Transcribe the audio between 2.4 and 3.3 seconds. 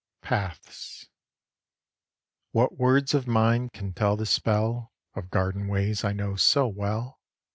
What words of